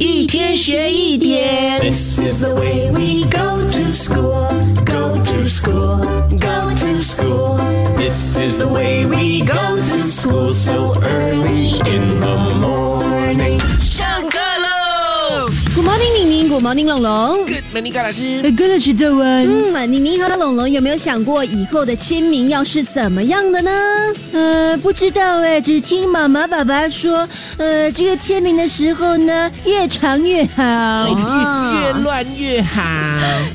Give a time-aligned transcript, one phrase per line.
[0.00, 1.77] 一天学一点。
[1.81, 4.47] This is the way we go to school,
[4.85, 5.99] go to school,
[6.39, 7.57] go to school.
[7.97, 13.59] This is the way we go to school so early in the morning.
[13.81, 15.49] 上课喽！
[15.75, 16.19] Good morning，宁宁
[16.51, 17.45] ，Good morning，龙龙。
[17.45, 18.41] Good morning，高老师。
[18.41, 23.71] 跟着徐正文，嗯，宁宁和龙龙有没有想过以后的签名要是怎么样的呢？
[24.33, 27.25] 呃，不知道哎，只听妈妈、爸爸说，
[27.55, 30.61] 呃，这个签名的时候呢，越长越好。
[30.61, 32.81] 哦越乱越好。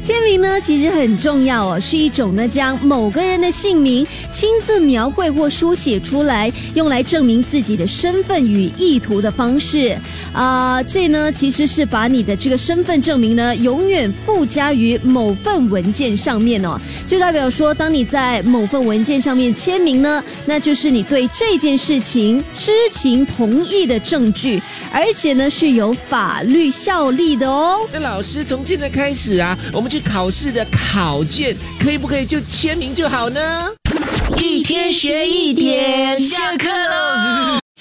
[0.00, 9.96] 签名呢，其实很重要哦，是一种呢将某个人的姓名亲自描绘或书写出来，用来证明自己的身份与意图的方式。
[10.32, 24.62] 啊、这呢其实是把你的这个身份证明呢，永远附加于某份文件上面哦，就代表说，当你在某份文件上面签名呢，那就是你对这件事情知情同意的证据，
[24.92, 27.80] 而且呢是有法律效力的哦。
[27.92, 33.40] 那老师从现在开始啊，我们去考试的考卷，可以不可以就签名就好呢？
[34.38, 37.03] 一天学一点，下课喽！